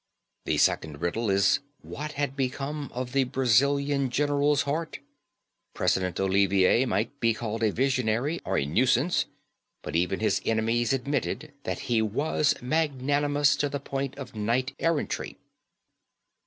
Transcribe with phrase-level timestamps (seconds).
[0.45, 4.97] The second riddle is, what had become of the Brazilian general's heart?
[5.75, 9.25] President Olivier might be called a visionary or a nuisance;
[9.83, 15.37] but even his enemies admitted that he was magnanimous to the point of knight errantry.